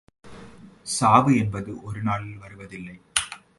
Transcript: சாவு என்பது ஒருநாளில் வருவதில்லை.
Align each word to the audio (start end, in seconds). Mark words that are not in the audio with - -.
சாவு 0.87 1.31
என்பது 1.37 1.83
ஒருநாளில் 1.83 2.37
வருவதில்லை. 2.37 2.97